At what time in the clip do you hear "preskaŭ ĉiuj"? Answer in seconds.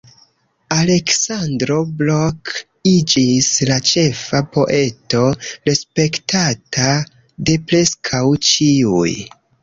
7.73-9.13